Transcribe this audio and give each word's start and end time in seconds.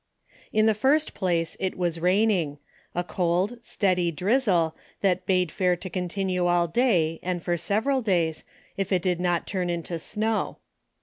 In 0.51 0.65
the 0.65 0.73
first 0.73 1.13
place 1.13 1.55
it 1.59 1.77
was 1.77 1.99
raining. 1.99 2.57
A 2.95 3.03
cold, 3.03 3.59
steady 3.63 4.11
drizzle, 4.11 4.75
that 5.01 5.27
bade 5.27 5.51
fair 5.51 5.75
to 5.75 5.91
continue 5.91 6.47
all 6.47 6.67
day 6.67 7.19
and 7.21 7.43
for 7.43 7.55
several 7.55 8.01
days, 8.01 8.43
if 8.77 8.91
it 8.91 9.03
did 9.03 9.19
not 9.19 9.45
turn 9.45 9.69
into 9.69 9.99
snow. 9.99 10.57